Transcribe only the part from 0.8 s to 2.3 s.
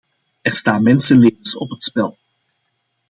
mensenlevens op het spel.